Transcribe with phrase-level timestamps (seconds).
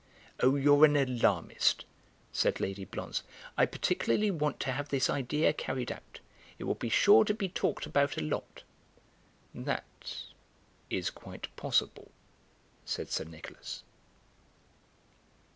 [0.41, 1.85] '""Oh, you're an alarmist,"
[2.31, 3.21] said Lady Blonze;
[3.55, 6.21] "I particularly want to have this idea carried out.
[6.57, 8.63] It will be sure to be talked about a lot."
[9.53, 10.15] "That
[10.89, 12.09] is quite possible,"
[12.83, 13.83] said Sir Nicholas.